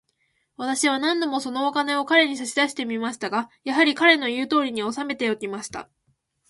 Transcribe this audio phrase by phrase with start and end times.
[0.57, 5.89] 私は何度も、そのお金を彼に差し出してみましたが、やはり、彼の言うとおりに、おさめておきました。